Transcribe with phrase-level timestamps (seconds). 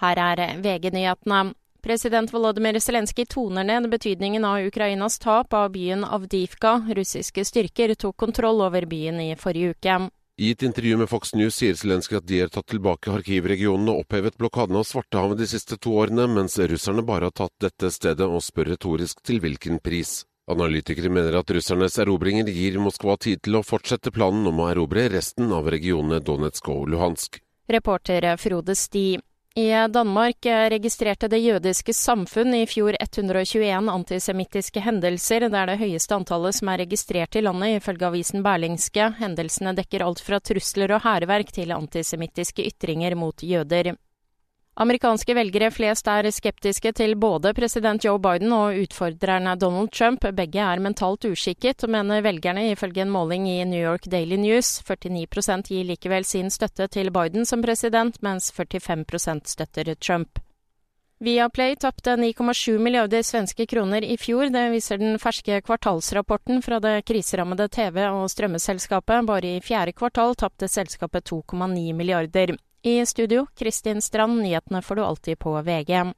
[0.00, 1.54] Her er VG-nyhetene.
[1.84, 6.86] President Volodymyr Zelenskyj toner ned betydningen av Ukrainas tap av byen Avdivka.
[6.96, 9.98] Russiske styrker tok kontroll over byen i forrige uke.
[10.40, 14.06] I et intervju med Fox News sier Zelenskyj at de har tatt tilbake Kharkiv-regionen og
[14.06, 18.24] opphevet blokaden av Svartehavet de siste to årene, mens russerne bare har tatt dette stedet
[18.24, 20.22] og spør retorisk til hvilken pris.
[20.50, 25.10] Analytikere mener at russernes erobringer gir Moskva tid til å fortsette planen om å erobre
[25.12, 27.42] resten av regionene Donetsk og Luhansk.
[27.68, 29.20] Reporter Frode Sti.
[29.54, 35.48] I Danmark registrerte Det jødiske samfunn i fjor 121 antisemittiske hendelser.
[35.50, 39.08] Det er det høyeste antallet som er registrert i landet, ifølge avisen Berlingske.
[39.18, 43.96] Hendelsene dekker alt fra trusler og hærverk til antisemittiske ytringer mot jøder.
[44.80, 50.24] Amerikanske velgere flest er skeptiske til både president Joe Biden og utfordreren Donald Trump.
[50.32, 54.78] Begge er mentalt uskikket, mener velgerne ifølge en måling i New York Daily News.
[54.88, 60.40] 49% gir likevel sin støtte til Biden som president, mens 45% støtter Trump.
[61.20, 64.48] Viaplay tapte 9,7 milliarder svenske kroner i fjor.
[64.48, 69.28] Det viser den ferske kvartalsrapporten fra det kriserammede TV- og strømmeselskapet.
[69.28, 72.56] Bare i fjerde kvartal tapte selskapet 2,9 milliarder.
[72.82, 76.12] I studio, Kristin Strand, nyhetene får du alltid på VG.